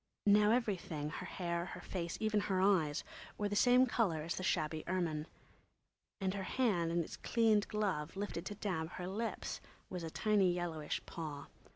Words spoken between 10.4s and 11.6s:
yellowish paw.